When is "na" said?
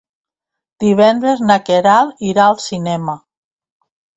1.49-1.59